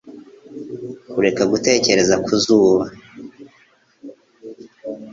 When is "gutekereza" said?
1.51-2.15